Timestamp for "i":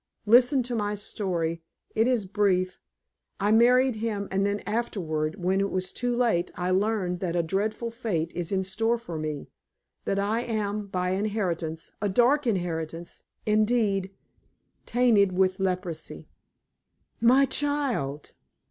3.39-3.51, 6.55-6.71, 10.17-10.39